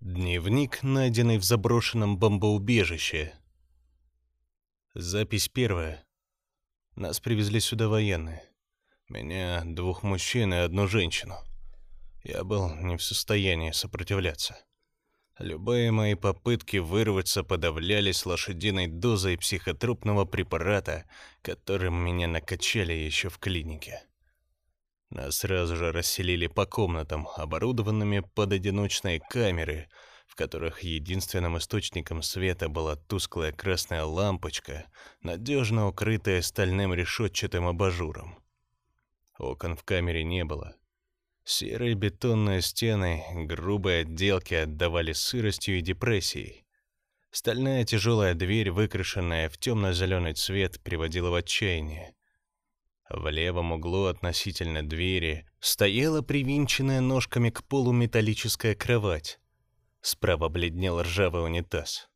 [0.00, 3.34] Дневник, найденный в заброшенном бомбоубежище.
[4.94, 6.02] Запись первая.
[6.96, 8.42] Нас привезли сюда военные.
[9.10, 11.34] Меня, двух мужчин и одну женщину.
[12.24, 14.56] Я был не в состоянии сопротивляться.
[15.38, 21.04] Любые мои попытки вырваться подавлялись лошадиной дозой психотропного препарата,
[21.42, 24.02] которым меня накачали еще в клинике.
[25.10, 29.88] Нас сразу же расселили по комнатам, оборудованными под одиночные камеры,
[30.28, 34.86] в которых единственным источником света была тусклая красная лампочка,
[35.20, 38.38] надежно укрытая стальным решетчатым абажуром.
[39.36, 40.76] Окон в камере не было.
[41.44, 46.64] Серые бетонные стены, грубые отделки отдавали сыростью и депрессией.
[47.32, 52.14] Стальная тяжелая дверь, выкрашенная в темно-зеленый цвет, приводила в отчаяние.
[53.10, 59.40] В левом углу относительно двери стояла привинченная ножками к полу металлическая кровать.
[60.00, 62.08] Справа бледнел ржавый унитаз.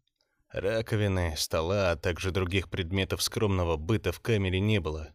[0.53, 5.13] Раковины, стола, а также других предметов скромного быта в камере не было.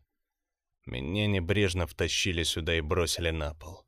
[0.85, 3.85] Меня небрежно втащили сюда и бросили на пол.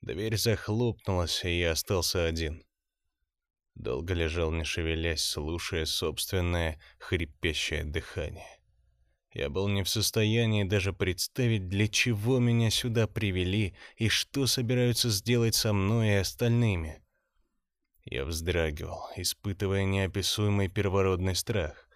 [0.00, 2.64] Дверь захлопнулась, и я остался один.
[3.74, 8.59] Долго лежал, не шевелясь, слушая собственное хрипящее дыхание.
[9.32, 15.08] Я был не в состоянии даже представить, для чего меня сюда привели и что собираются
[15.08, 17.00] сделать со мной и остальными.
[18.04, 21.88] Я вздрагивал, испытывая неописуемый первородный страх.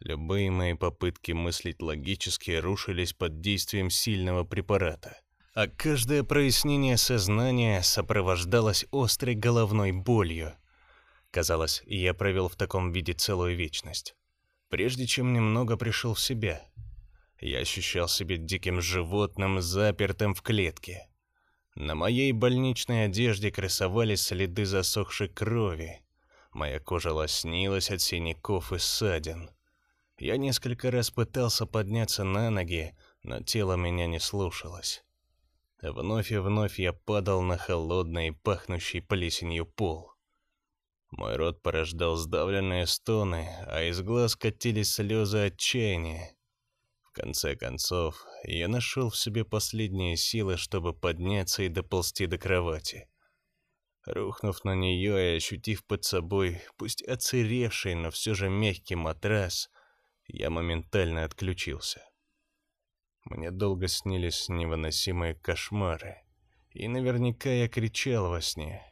[0.00, 5.20] Любые мои попытки мыслить логически рушились под действием сильного препарата,
[5.54, 10.54] а каждое прояснение сознания сопровождалось острой головной болью.
[11.30, 14.16] Казалось, я провел в таком виде целую вечность
[14.70, 16.66] прежде чем немного пришел в себя.
[17.40, 21.08] Я ощущал себя диким животным, запертым в клетке.
[21.74, 26.00] На моей больничной одежде красовались следы засохшей крови.
[26.52, 29.50] Моя кожа лоснилась от синяков и ссадин.
[30.18, 35.04] Я несколько раз пытался подняться на ноги, но тело меня не слушалось.
[35.80, 40.12] Вновь и вновь я падал на холодный, пахнущий плесенью пол.
[41.10, 46.36] Мой рот порождал сдавленные стоны, а из глаз катились слезы отчаяния.
[47.02, 53.08] В конце концов, я нашел в себе последние силы, чтобы подняться и доползти до кровати.
[54.06, 59.68] Рухнув на нее и ощутив под собой, пусть оцеревший, но все же мягкий матрас,
[60.26, 62.02] я моментально отключился.
[63.24, 66.22] Мне долго снились невыносимые кошмары,
[66.70, 68.89] и наверняка я кричал во сне.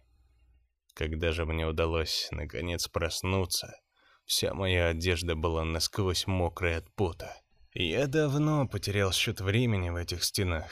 [0.98, 3.81] Когда же мне удалось наконец проснуться,
[4.25, 7.41] вся моя одежда была насквозь мокрая от пота.
[7.72, 10.66] Я давно потерял счет времени в этих стенах.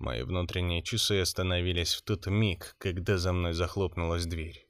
[0.00, 4.66] Мои внутренние часы остановились в тот миг, когда за мной захлопнулась дверь.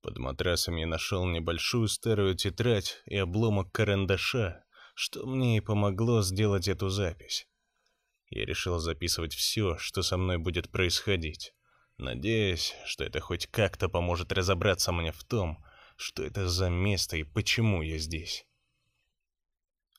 [0.00, 4.64] Под матрасом я нашел небольшую старую тетрадь и обломок карандаша,
[4.94, 7.46] что мне и помогло сделать эту запись.
[8.30, 11.52] Я решил записывать все, что со мной будет происходить
[12.00, 15.64] надеясь, что это хоть как-то поможет разобраться мне в том,
[15.96, 18.46] что это за место и почему я здесь.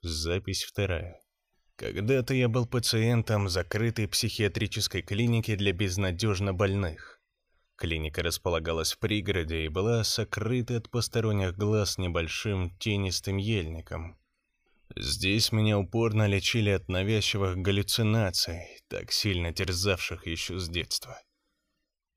[0.01, 1.21] Запись вторая.
[1.75, 7.19] Когда-то я был пациентом закрытой психиатрической клиники для безнадежно больных.
[7.75, 14.19] Клиника располагалась в пригороде и была сокрыта от посторонних глаз небольшим тенистым ельником.
[14.95, 21.19] Здесь меня упорно лечили от навязчивых галлюцинаций, так сильно терзавших еще с детства.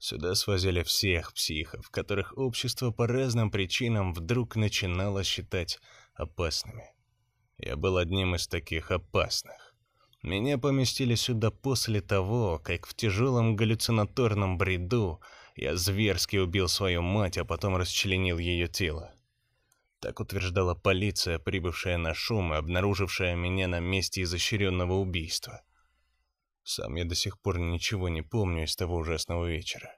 [0.06, 5.80] Сюда свозили всех психов, которых общество по разным причинам вдруг начинало считать
[6.12, 6.92] опасными.
[7.56, 9.74] Я был одним из таких опасных.
[10.22, 15.22] Меня поместили сюда после того, как в тяжелом галлюцинаторном бреду
[15.56, 19.14] я зверски убил свою мать, а потом расчленил ее тело.
[20.00, 25.62] Так утверждала полиция, прибывшая на шум и обнаружившая меня на месте изощренного убийства.
[26.64, 29.94] Сам я до сих пор ничего не помню из того ужасного вечера.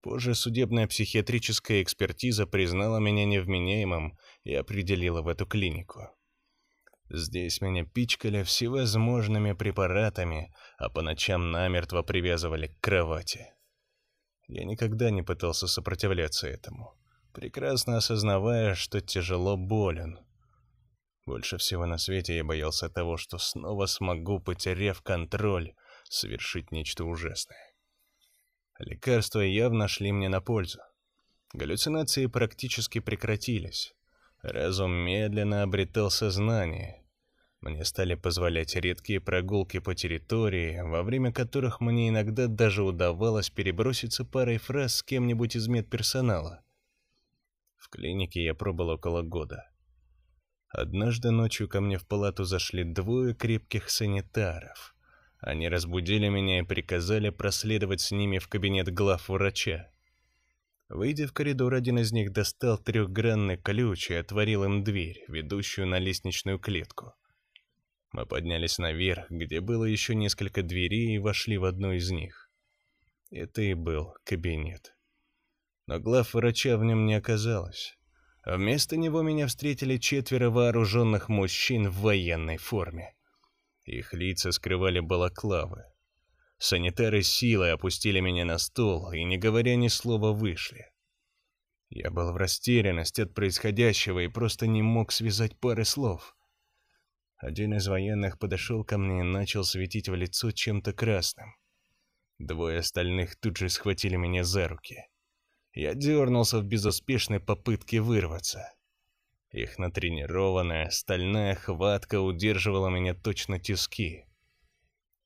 [0.00, 6.08] Позже судебная психиатрическая экспертиза признала меня невменяемым и определила в эту клинику.
[7.10, 13.52] Здесь меня пичкали всевозможными препаратами, а по ночам намертво привязывали к кровати.
[14.46, 16.94] Я никогда не пытался сопротивляться этому,
[17.34, 20.20] прекрасно осознавая, что тяжело болен.
[21.26, 25.74] Больше всего на свете я боялся того, что снова смогу, потеряв контроль,
[26.04, 27.74] совершить нечто ужасное.
[28.78, 30.80] Лекарства явно шли мне на пользу.
[31.52, 33.94] Галлюцинации практически прекратились.
[34.42, 37.04] Разум медленно обретал сознание.
[37.60, 44.24] Мне стали позволять редкие прогулки по территории, во время которых мне иногда даже удавалось переброситься
[44.24, 46.64] парой фраз с кем-нибудь из медперсонала.
[47.76, 49.70] В клинике я пробыл около года.
[50.70, 54.94] Однажды ночью ко мне в палату зашли двое крепких санитаров.
[55.40, 59.90] Они разбудили меня и приказали проследовать с ними в кабинет глав врача.
[60.88, 65.98] Выйдя в коридор, один из них достал трехгранный ключ и отворил им дверь, ведущую на
[65.98, 67.14] лестничную клетку.
[68.12, 72.50] Мы поднялись наверх, где было еще несколько дверей, и вошли в одну из них.
[73.30, 74.96] Это и был кабинет.
[75.86, 77.96] Но глав врача в нем не оказалось.
[78.44, 83.14] Вместо него меня встретили четверо вооруженных мужчин в военной форме.
[83.84, 85.84] Их лица скрывали балаклавы.
[86.58, 90.86] Санитары силой опустили меня на стол и, не говоря ни слова, вышли.
[91.90, 96.36] Я был в растерянности от происходящего и просто не мог связать пары слов.
[97.36, 101.56] Один из военных подошел ко мне и начал светить в лицо чем-то красным.
[102.38, 105.09] Двое остальных тут же схватили меня за руки.
[105.72, 108.72] Я дернулся в безуспешной попытке вырваться.
[109.52, 114.26] Их натренированная стальная хватка удерживала меня точно тиски.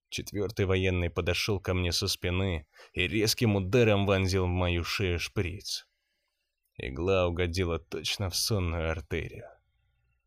[0.08, 5.87] Четвертый военный подошел ко мне со спины и резким ударом вонзил в мою шею шприц.
[6.76, 9.49] Игла угодила точно в сонную артерию.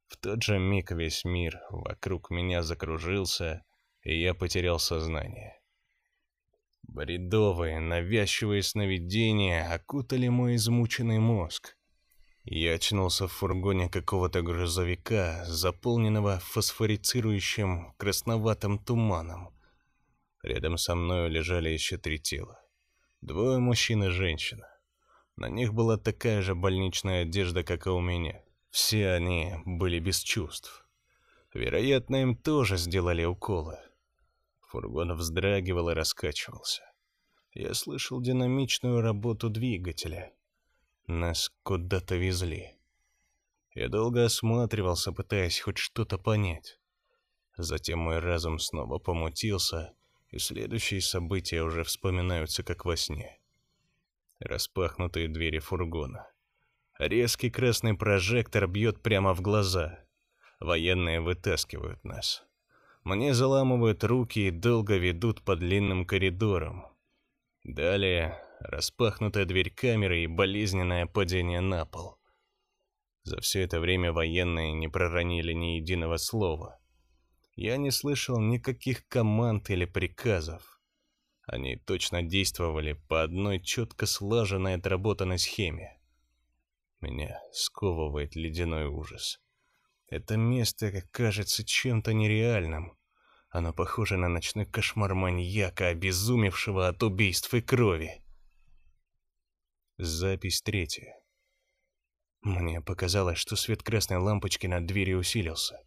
[0.07, 3.65] В тот же миг весь мир вокруг меня закружился,
[4.01, 5.59] и я потерял сознание.
[6.83, 11.75] Бредовые, навязчивые сновидения окутали мой измученный мозг.
[12.43, 19.53] Я очнулся в фургоне какого-то грузовика, заполненного фосфорицирующим красноватым туманом.
[20.43, 22.61] Рядом со мной лежали еще три тела.
[23.21, 24.67] Двое мужчин и женщина.
[25.35, 28.41] На них была такая же больничная одежда, как и у меня.
[28.69, 30.87] Все они были без чувств.
[31.53, 33.77] Вероятно, им тоже сделали уколы.
[34.67, 36.83] Фургон вздрагивал и раскачивался.
[37.53, 40.33] Я слышал динамичную работу двигателя.
[41.07, 42.77] Нас куда-то везли.
[43.73, 46.79] Я долго осматривался, пытаясь хоть что-то понять.
[47.55, 49.95] Затем мой разум снова помутился,
[50.31, 53.39] и следующие события уже вспоминаются как во сне.
[54.39, 56.29] Распахнутые двери фургона.
[56.99, 60.05] Резкий красный прожектор бьет прямо в глаза.
[60.59, 62.46] Военные вытаскивают нас.
[63.07, 66.87] Мне заламывают руки и долго ведут по длинным коридорам.
[67.63, 72.17] Далее распахнутая дверь камеры и болезненное падение на пол.
[73.23, 76.81] За все это время военные не проронили ни единого слова.
[77.55, 80.81] Я не слышал никаких команд или приказов.
[81.45, 85.97] Они точно действовали по одной четко слаженной отработанной схеме.
[86.99, 89.39] Меня сковывает ледяной ужас.
[90.09, 92.97] Это место кажется чем-то нереальным.
[93.49, 98.23] Оно похоже на ночной кошмар маньяка, обезумевшего от убийств и крови.
[99.97, 101.13] Запись третья.
[102.41, 105.79] Мне показалось, что свет красной лампочки над дверью усилился.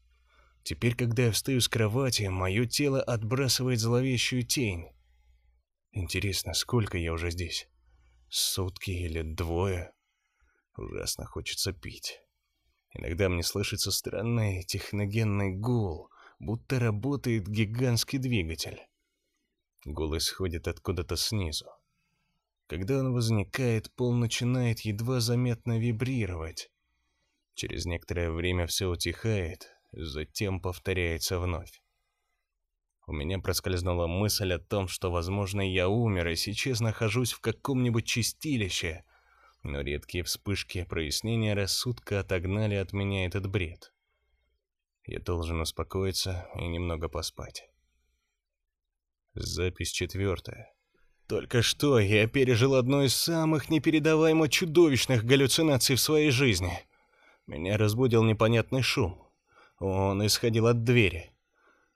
[0.63, 4.91] Теперь, когда я встаю с кровати, мое тело отбрасывает зловещую тень.
[5.93, 7.69] Интересно, сколько я уже здесь?
[8.29, 9.93] Сутки или двое?
[10.77, 12.21] Ужасно хочется пить.
[12.93, 18.81] Иногда мне слышится странный техногенный гул, будто работает гигантский двигатель.
[19.85, 21.67] Гул исходит откуда-то снизу.
[22.67, 26.71] Когда он возникает, пол начинает едва заметно вибрировать.
[27.55, 31.83] Через некоторое время все утихает, затем повторяется вновь.
[33.07, 38.07] У меня проскользнула мысль о том, что, возможно, я умер и сейчас нахожусь в каком-нибудь
[38.07, 39.05] чистилище,
[39.63, 43.93] но редкие вспышки прояснения рассудка отогнали от меня этот бред.
[45.05, 47.69] Я должен успокоиться и немного поспать.
[49.35, 50.73] Запись четвертая.
[51.29, 56.73] Только что я пережил одну из самых непередаваемо чудовищных галлюцинаций в своей жизни.
[57.47, 59.29] Меня разбудил непонятный шум.
[59.79, 61.33] Он исходил от двери.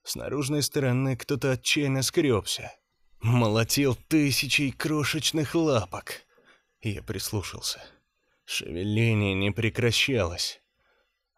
[0.03, 2.73] С наружной стороны кто-то отчаянно скребся.
[3.23, 6.24] Молотил тысячей крошечных лапок.
[6.85, 7.83] Я прислушался.
[8.45, 10.61] Шевеление не прекращалось.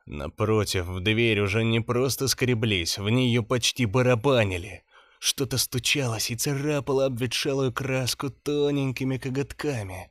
[0.04, 4.82] Напротив, в дверь уже не просто скреблись, в нее почти барабанили.
[5.20, 10.10] Что-то стучалось и царапало обветшалую краску тоненькими коготками.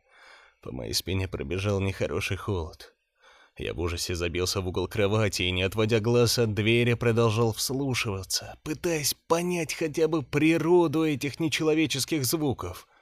[0.61, 2.95] По моей спине пробежал нехороший холод.
[3.57, 8.57] Я в ужасе забился в угол кровати и, не отводя глаз от двери, продолжал вслушиваться,
[8.63, 12.87] пытаясь понять хотя бы природу этих нечеловеческих звуков—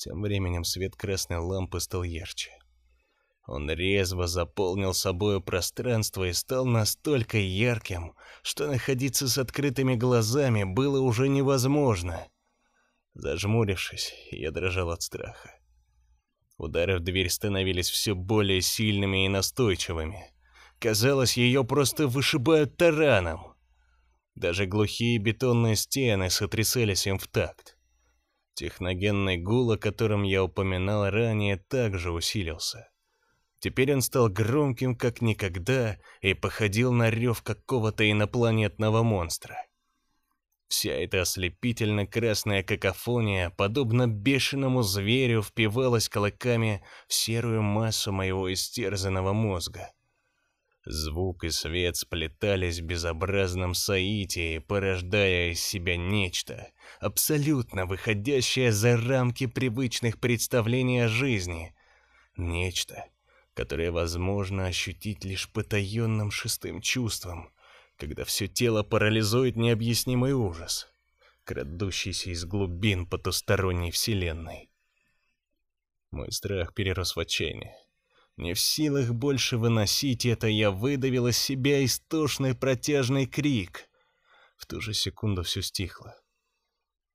[0.00, 2.50] тем временем свет красной лампы стал ярче.
[3.46, 11.00] Он резво заполнил собою пространство и стал настолько ярким, что находиться с открытыми глазами было
[11.00, 12.26] уже невозможно.
[13.12, 15.54] Зажмурившись, я дрожал от страха.
[16.56, 20.32] Удары в дверь становились все более сильными и настойчивыми.
[20.78, 23.54] Казалось, ее просто вышибают тараном.
[24.34, 27.76] Даже глухие бетонные стены сотрясались им в такт.
[28.54, 32.90] Техногенный гул, о котором я упоминал ранее, также усилился.
[33.60, 39.56] Теперь он стал громким как никогда и походил на рев какого-то инопланетного монстра.
[40.68, 49.92] Вся эта ослепительно-красная какофония, подобно бешеному зверю, впивалась колоками в серую массу моего истерзанного мозга.
[50.86, 59.46] Звук и свет сплетались в безобразном соитии, порождая из себя нечто, абсолютно выходящее за рамки
[59.46, 61.74] привычных представлений о жизни.
[62.38, 63.04] Нечто,
[63.52, 67.52] которое возможно ощутить лишь потаенным шестым чувством,
[67.98, 70.90] когда все тело парализует необъяснимый ужас,
[71.44, 74.70] крадущийся из глубин потусторонней вселенной.
[76.10, 77.76] Мой страх перерос в отчаяние.
[78.40, 83.86] Не в силах больше выносить это, я выдавил из себя истошный протяжный крик.
[84.56, 86.16] В ту же секунду все стихло.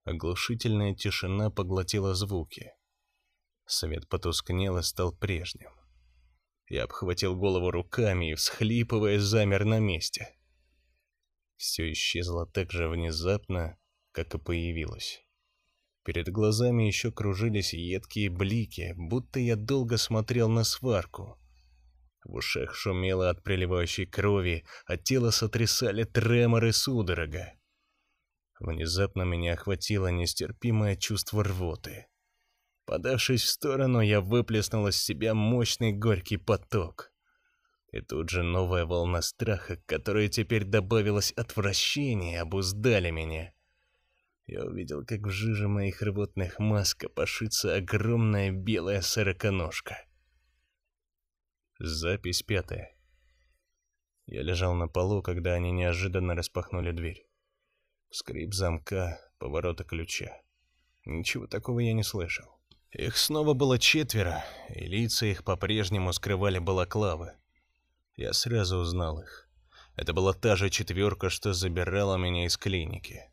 [0.03, 2.73] Оглушительная тишина поглотила звуки.
[3.65, 5.71] Свет потускнел и стал прежним.
[6.69, 10.37] Я обхватил голову руками и, всхлипывая, замер на месте.
[11.55, 13.79] Все исчезло так же внезапно,
[14.11, 15.25] как и появилось.
[16.05, 21.39] Перед глазами еще кружились едкие блики, будто я долго смотрел на сварку.
[22.23, 27.53] В ушах шумело от приливающей крови, а тело сотрясали треморы судорога.
[28.59, 32.05] Внезапно меня охватило нестерпимое чувство рвоты.
[32.85, 37.11] Подавшись в сторону, я выплеснул из себя мощный горький поток.
[37.91, 43.54] И тут же новая волна страха, к которой теперь добавилось отвращение, обуздали меня.
[44.47, 50.05] Я увидел, как в жиже моих рвотных масс копошится огромная белая сороконожка.
[51.79, 52.95] Запись пятая.
[54.27, 57.27] Я лежал на полу, когда они неожиданно распахнули дверь.
[58.11, 60.41] Скрип замка, поворота ключа.
[61.05, 62.59] Ничего такого я не слышал.
[62.91, 67.33] Их снова было четверо, и лица их по-прежнему скрывали балаклавы.
[68.15, 69.49] Я сразу узнал их.
[69.95, 73.29] Это была та же четверка, что забирала меня из клиники.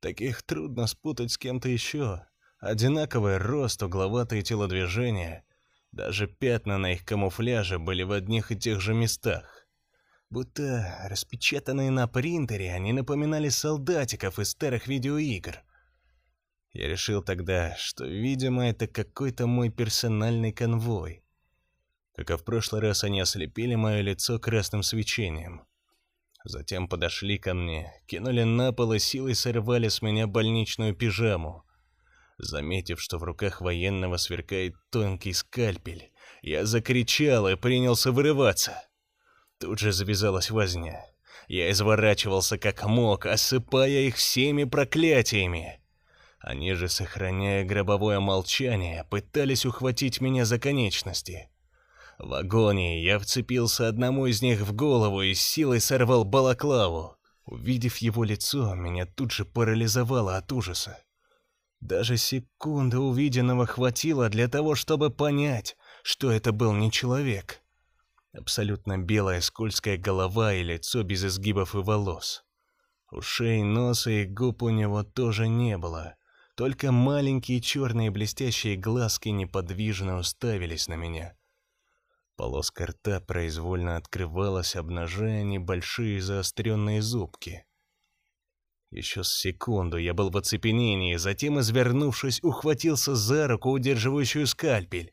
[0.00, 2.24] Таких трудно спутать с кем-то еще.
[2.60, 5.44] Одинаковый рост, угловатые телодвижения.
[5.90, 9.66] Даже пятна на их камуфляже были в одних и тех же местах.
[10.30, 15.62] Будто распечатанные на принтере, они напоминали солдатиков из старых видеоигр.
[16.72, 21.24] Я решил тогда, что, видимо, это какой-то мой персональный конвой.
[22.14, 25.62] Как и в прошлый раз, они ослепили мое лицо красным свечением.
[26.44, 31.64] Затем подошли ко мне, кинули на пол и силой сорвали с меня больничную пижаму.
[32.38, 38.80] Заметив, что в руках военного сверкает тонкий скальпель, я закричал и принялся вырываться.
[39.58, 41.04] Тут же завязалась возня.
[41.48, 45.80] Я изворачивался как мог, осыпая их всеми проклятиями.
[46.38, 51.50] Они же, сохраняя гробовое молчание, пытались ухватить меня за конечности.
[52.18, 57.16] В агонии я вцепился одному из них в голову и с силой сорвал балаклаву.
[57.44, 60.98] Увидев его лицо, меня тут же парализовало от ужаса.
[61.80, 67.62] Даже секунды увиденного хватило для того, чтобы понять, что это был не человек.
[68.32, 72.42] Абсолютно белая скользкая голова и лицо без изгибов и волос.
[73.12, 76.16] Ушей, носа и губ у него тоже не было.
[76.56, 81.37] Только маленькие черные блестящие глазки неподвижно уставились на меня.
[82.38, 87.64] Полоска рта произвольно открывалась, обнажая небольшие заостренные зубки.
[88.92, 95.12] Еще с секунду я был в оцепенении, затем, извернувшись, ухватился за руку, удерживающую скальпель.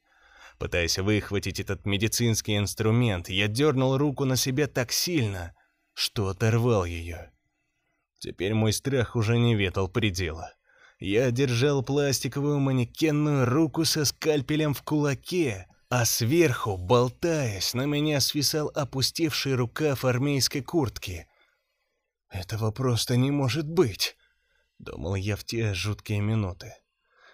[0.59, 5.55] Пытаясь выхватить этот медицинский инструмент, я дернул руку на себя так сильно,
[5.93, 7.31] что оторвал ее.
[8.19, 10.53] Теперь мой страх уже не ветал предела.
[10.99, 18.71] Я держал пластиковую манекенную руку со скальпелем в кулаке, а сверху, болтаясь, на меня свисал
[18.73, 21.27] опустевший рукав армейской куртки.
[22.29, 24.17] «Этого просто не может быть!»—
[24.79, 26.73] думал я в те жуткие минуты.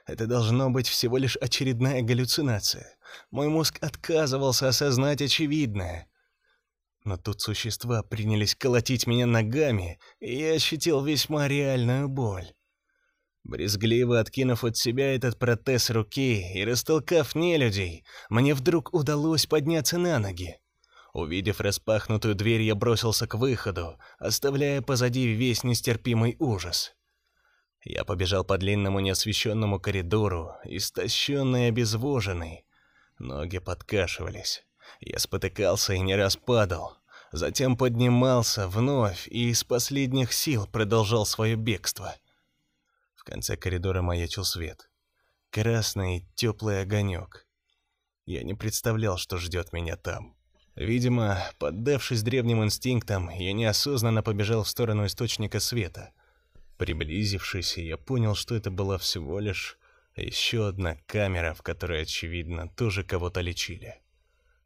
[0.06, 2.98] Это должно быть всего лишь очередная галлюцинация.
[3.30, 6.08] Мой мозг отказывался осознать очевидное.
[7.04, 12.54] Но тут существа принялись колотить меня ногами, и я ощутил весьма реальную боль.
[13.44, 20.20] Брезгливо откинув от себя этот протез руки и растолкав нелюдей, мне вдруг удалось подняться на
[20.20, 20.60] ноги.
[21.14, 26.94] Увидев распахнутую дверь, я бросился к выходу, оставляя позади весь нестерпимый ужас.
[27.84, 32.66] Я побежал по длинному неосвещенному коридору, истощенный и обезвоженный.
[33.18, 34.64] Ноги подкашивались.
[35.00, 36.98] Я спотыкался и не раз падал.
[37.32, 42.14] Затем поднимался вновь и из последних сил продолжал свое бегство.
[43.22, 44.90] В конце коридора маячил свет.
[45.52, 47.46] Красный теплый огонек.
[48.26, 50.36] Я не представлял, что ждет меня там.
[50.76, 56.14] Видимо, поддавшись древним инстинктам, я неосознанно побежал в сторону источника света.
[56.80, 59.78] Приблизившись, я понял, что это была всего лишь
[60.16, 64.02] еще одна камера, в которой, очевидно, тоже кого-то лечили.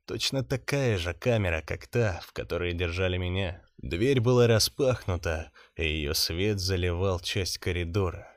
[0.05, 3.61] Точно такая же камера, как та, в которой держали меня.
[3.79, 8.31] Дверь была распахнута, и ее свет заливал часть коридора.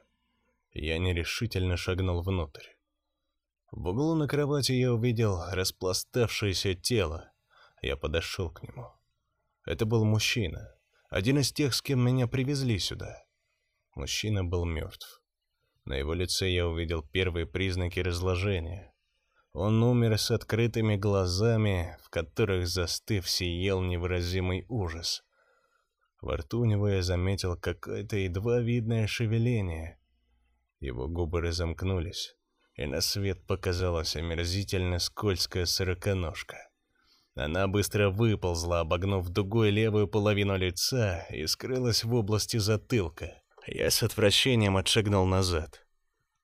[0.80, 2.66] Я нерешительно шагнул внутрь.
[3.72, 7.32] В углу на кровати я увидел распластавшееся тело.
[7.82, 8.86] Я подошел к нему.
[9.66, 10.72] Это был мужчина,
[11.10, 13.24] один из тех, с кем меня привезли сюда.
[13.96, 15.20] Мужчина был мертв.
[15.84, 18.94] На его лице я увидел первые признаки разложения.
[19.52, 25.24] Он умер с открытыми глазами, в которых застыв сиял невыразимый ужас.
[26.20, 29.97] Во рту у него я заметил какое-то едва видное шевеление,
[30.80, 32.34] его губы разомкнулись,
[32.74, 36.56] и на свет показалась омерзительно скользкая сороконожка.
[37.34, 43.42] Она быстро выползла, обогнув дугой левую половину лица и скрылась в области затылка.
[43.66, 45.84] Я с отвращением отшагнул назад.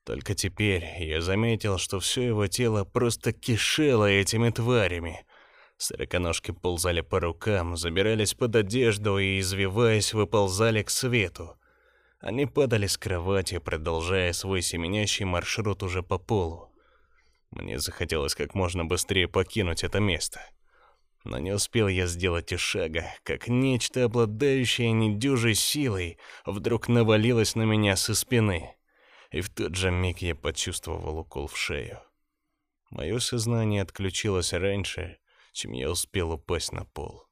[0.04, 5.24] Только теперь я заметил, что все его тело просто кишело этими тварями.
[5.78, 11.58] Сороконожки ползали по рукам, забирались под одежду и, извиваясь, выползали к свету.
[12.24, 16.72] Они падали с кровати, продолжая свой семенящий маршрут уже по полу.
[17.50, 20.40] Мне захотелось как можно быстрее покинуть это место.
[21.24, 26.16] Но не успел я сделать и шага, как нечто, обладающее недюжей силой,
[26.46, 28.74] вдруг навалилось на меня со спины.
[29.30, 32.00] И в тот же миг я почувствовал укол в шею.
[32.88, 35.18] Мое сознание отключилось раньше,
[35.52, 37.26] чем я успел упасть на пол.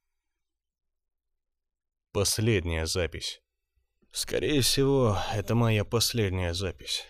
[2.13, 3.43] Последняя запись.
[4.13, 7.07] Скорее всего, это моя последняя запись.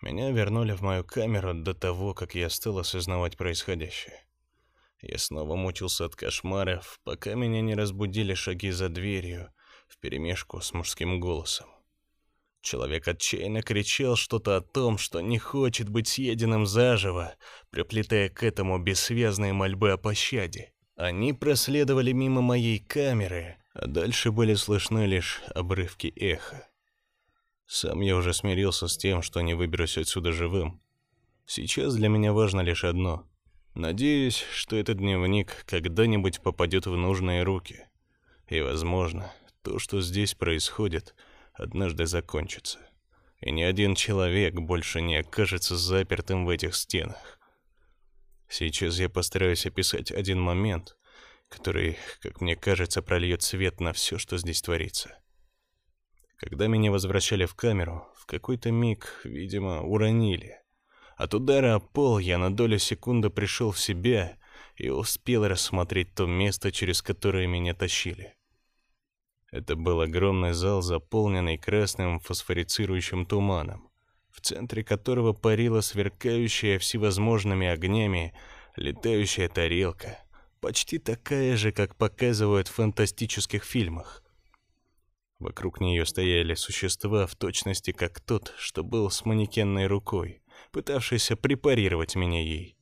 [0.00, 4.24] Меня вернули в мою камеру до того, как я стал осознавать происходящее.
[5.00, 9.52] Я снова мучился от кошмаров, пока меня не разбудили шаги за дверью
[9.88, 11.66] вперемешку с мужским голосом.
[12.60, 17.34] Человек отчаянно кричал что-то о том, что не хочет быть съеденным заживо,
[17.70, 20.72] приплетая к этому бессвязные мольбы о пощаде.
[20.94, 26.68] Они проследовали мимо моей камеры, дальше были слышны лишь обрывки эха.
[27.66, 30.82] Сам я уже смирился с тем, что не выберусь отсюда живым.
[31.46, 33.26] Сейчас для меня важно лишь одно.
[33.74, 37.86] Надеюсь, что этот дневник когда-нибудь попадет в нужные руки.
[38.48, 41.14] И, возможно, то, что здесь происходит,
[41.52, 42.80] однажды закончится.
[43.40, 47.38] И ни один человек больше не окажется запертым в этих стенах.
[48.48, 50.96] Сейчас я постараюсь описать один момент,
[51.48, 55.18] который, как мне кажется, прольет свет на все, что здесь творится.
[56.36, 60.60] Когда меня возвращали в камеру, в какой-то миг, видимо, уронили.
[61.16, 64.38] От удара о пол я на долю секунды пришел в себя
[64.76, 68.36] и успел рассмотреть то место, через которое меня тащили.
[69.50, 73.90] Это был огромный зал, заполненный красным фосфорицирующим туманом,
[74.30, 78.34] в центре которого парила сверкающая всевозможными огнями
[78.76, 80.20] летающая тарелка—
[80.60, 84.22] почти такая же, как показывают в фантастических фильмах.
[85.38, 90.42] Вокруг нее стояли существа в точности как тот, что был с манекенной рукой,
[90.72, 92.76] пытавшийся препарировать меня ей.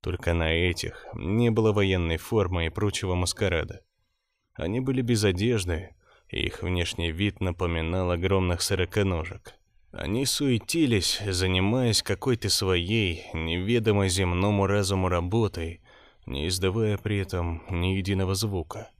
[0.00, 3.82] Только на этих не было военной формы и прочего маскарада.
[4.54, 5.94] Они были без одежды,
[6.28, 9.54] и их внешний вид напоминал огромных сороконожек.
[9.92, 15.82] Они суетились, занимаясь какой-то своей, неведомой земному разуму работой,
[16.26, 18.90] не издавая при этом ни единого звука.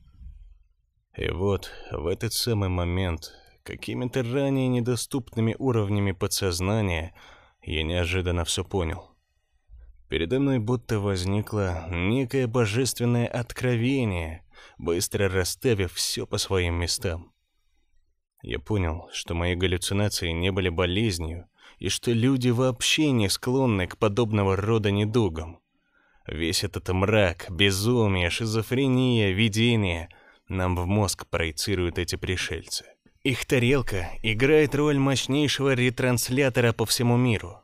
[1.16, 3.32] И вот в этот самый момент,
[3.62, 7.14] какими-то ранее недоступными уровнями подсознания,
[7.62, 9.10] я неожиданно все понял.
[10.08, 14.44] Передо мной будто возникло некое божественное откровение,
[14.76, 17.32] быстро расставив все по своим местам.
[18.42, 23.96] Я понял, что мои галлюцинации не были болезнью, и что люди вообще не склонны к
[23.96, 25.61] подобного рода недугам.
[26.26, 30.08] Весь этот мрак, безумие, шизофрения, видение
[30.48, 32.84] нам в мозг проецируют эти пришельцы.
[33.22, 37.62] Их тарелка играет роль мощнейшего ретранслятора по всему миру.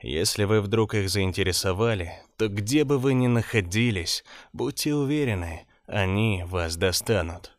[0.00, 6.76] Если вы вдруг их заинтересовали, то где бы вы ни находились, будьте уверены, они вас
[6.76, 7.56] достанут.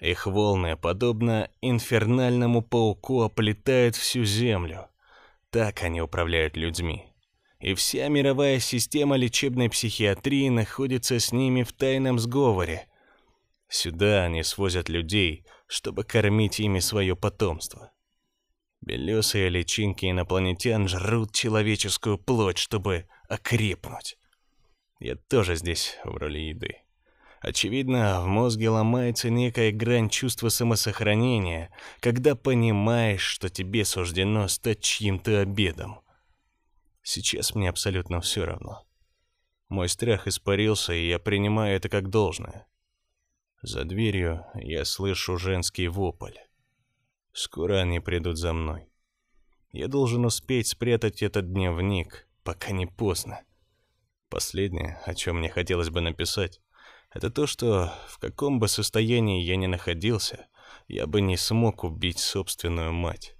[0.00, 4.88] Их волны, подобно инфернальному пауку, оплетают всю землю.
[5.50, 7.09] Так они управляют людьми.
[7.60, 12.86] И вся мировая система лечебной психиатрии находится с ними в тайном сговоре.
[13.68, 17.92] Сюда они свозят людей, чтобы кормить ими свое потомство.
[18.80, 24.16] Белесые личинки инопланетян жрут человеческую плоть, чтобы окрепнуть.
[24.98, 26.76] Я тоже здесь в роли еды.
[27.40, 31.70] Очевидно, в мозге ломается некая грань чувства самосохранения,
[32.00, 36.00] когда понимаешь, что тебе суждено стать чьим-то обедом.
[37.02, 38.86] Сейчас мне абсолютно все равно.
[39.68, 42.66] Мой страх испарился, и я принимаю это как должное.
[43.62, 46.38] За дверью я слышу женский вопль.
[47.32, 48.90] Скоро они придут за мной.
[49.70, 53.42] Я должен успеть спрятать этот дневник, пока не поздно.
[54.28, 56.60] Последнее, о чем мне хотелось бы написать,
[57.12, 60.48] это то, что в каком бы состоянии я ни находился,
[60.88, 63.36] я бы не смог убить собственную мать.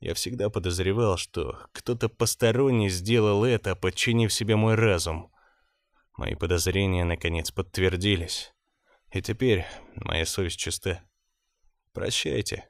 [0.00, 5.30] Я всегда подозревал, что кто-то посторонний сделал это, подчинив себе мой разум.
[6.16, 8.52] Мои подозрения наконец подтвердились.
[9.12, 11.02] И теперь моя совесть чиста.
[11.92, 12.68] Прощайте.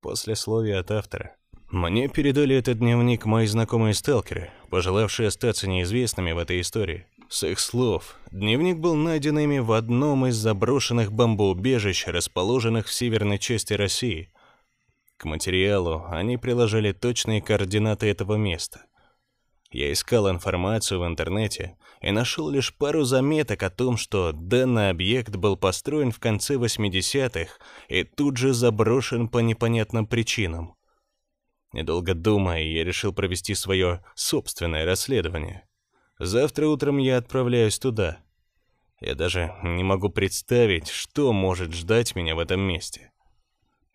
[0.00, 1.36] Послесловие от автора.
[1.70, 7.06] Мне передали этот дневник мои знакомые сталкеры, пожелавшие остаться неизвестными в этой истории.
[7.28, 13.38] С их слов, дневник был найден ими в одном из заброшенных бомбоубежищ, расположенных в северной
[13.38, 14.32] части России.
[15.20, 18.86] К материалу они приложили точные координаты этого места.
[19.70, 25.36] Я искал информацию в интернете и нашел лишь пару заметок о том, что данный объект
[25.36, 27.52] был построен в конце 80-х
[27.88, 30.74] и тут же заброшен по непонятным причинам.
[31.74, 35.68] Недолго думая, я решил провести свое собственное расследование.
[36.18, 38.20] Завтра утром я отправляюсь туда.
[39.00, 43.12] Я даже не могу представить, что может ждать меня в этом месте.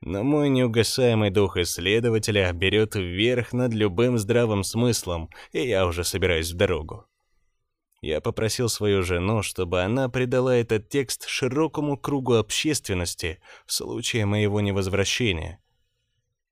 [0.06, 6.52] Но мой неугасаемый дух исследователя берет вверх над любым здравым смыслом, и я уже собираюсь
[6.52, 7.08] в дорогу.
[8.02, 14.62] Я попросил свою жену, чтобы она придала этот текст широкому кругу общественности в случае моего
[14.62, 15.60] невозвращения.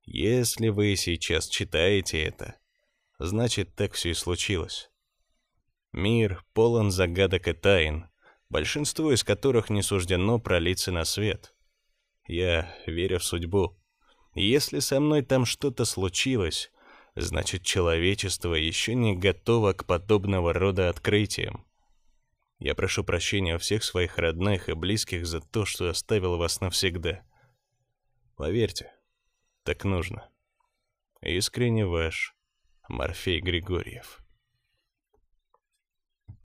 [0.04, 2.56] Если вы сейчас читаете это,
[3.20, 4.90] значит, так все и случилось.
[5.92, 8.08] Мир полон загадок и тайн,
[8.50, 11.53] большинство из которых не суждено пролиться на свет.
[12.26, 13.78] Я верю в судьбу.
[14.34, 16.72] Если со мной там что-то случилось,
[17.16, 21.66] значит, человечество еще не готово к подобного рода открытиям.
[22.60, 27.24] Я прошу прощения у всех своих родных и близких за то, что оставил вас навсегда.
[28.38, 28.94] Поверьте,
[29.64, 30.30] так нужно.
[31.22, 32.34] Искренне ваш
[32.88, 34.23] Морфей Григорьев.